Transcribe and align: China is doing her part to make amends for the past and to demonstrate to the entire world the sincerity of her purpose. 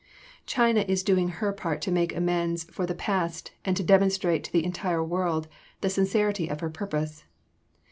China 0.47 0.83
is 0.87 1.03
doing 1.03 1.27
her 1.29 1.53
part 1.53 1.79
to 1.79 1.91
make 1.91 2.15
amends 2.15 2.63
for 2.63 2.87
the 2.87 2.95
past 2.95 3.51
and 3.63 3.77
to 3.77 3.83
demonstrate 3.83 4.43
to 4.43 4.51
the 4.51 4.65
entire 4.65 5.03
world 5.03 5.47
the 5.81 5.91
sincerity 5.91 6.47
of 6.47 6.59
her 6.59 6.71
purpose. 6.71 7.23